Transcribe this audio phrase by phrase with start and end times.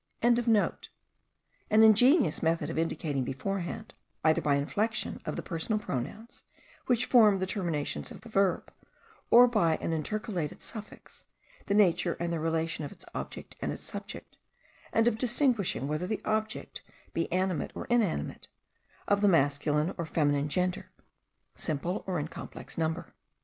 [0.23, 0.41] an
[1.83, 3.93] ingenious method of indicating beforehand,
[4.23, 6.41] either by inflexion of the personal pronouns,
[6.87, 8.73] which form the terminations of the verb,
[9.29, 11.25] or by an intercalated suffix,
[11.67, 14.37] the nature and the relation of its object and its subject,
[14.91, 16.81] and of distinguishing whether the object
[17.13, 18.47] be animate or inanimate,
[19.07, 20.89] of the masculine or the feminine gender,
[21.53, 23.13] simple or in complex number.